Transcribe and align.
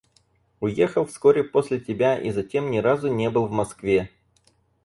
Уехал 0.61 1.05
вскоре 1.05 1.43
после 1.43 1.79
тебя 1.79 2.17
и 2.19 2.31
затем 2.31 2.71
ни 2.71 2.79
разу 2.79 3.13
не 3.13 3.29
был 3.29 3.45
в 3.45 3.51
Москве. 3.51 4.09